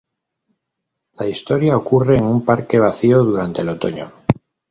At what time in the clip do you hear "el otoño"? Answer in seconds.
3.61-4.11